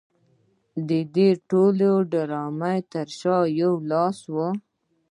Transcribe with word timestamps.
د 0.87 0.89
دې 1.15 1.29
ټولې 1.49 1.91
ډرامې 2.11 2.77
تر 2.91 3.07
شا 3.19 3.37
یو 3.61 3.73
لاس 3.91 4.17
و 4.33 4.35